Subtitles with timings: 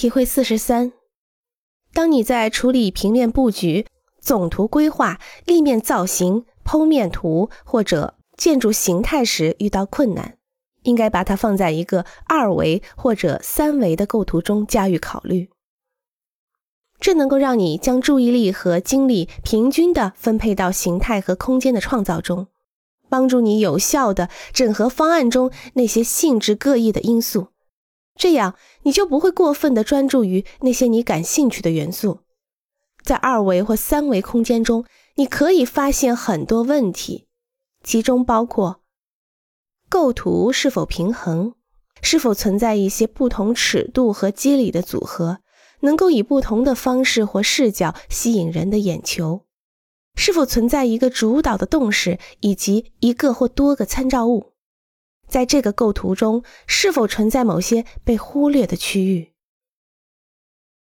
[0.00, 0.92] 体会四十三：
[1.92, 3.84] 当你在处理平面布局、
[4.18, 10.38] 总图规划、立面造型、剖面图或者建筑形态时遇到困难，
[10.84, 15.50] 应该把它放在一个二维或者三维的构图中加以考虑。
[16.98, 22.46] 这能够让你将注意力和精力平均地分配到形态和空间的创造中，
[23.10, 27.48] 帮助你有效地整合方案中那些性质各异的因素。
[28.16, 32.20] 这样，你就不会过分的专注于那些你感兴趣的元素。
[33.02, 34.84] 在二维或三维空间中，
[35.16, 37.28] 你可以发现很多问题，
[37.82, 38.82] 其中包括
[39.88, 41.54] 构图是否平衡，
[42.02, 45.38] 是否存在一些不同尺度和肌理的组合，
[45.80, 49.46] 能够以不同的方式或视角吸引人的眼球，
[50.14, 54.49] 是否存在一个主导的动势以及一个或多个参照物。
[55.30, 59.29] 在这个构图中，是否存在某些被忽略的区域？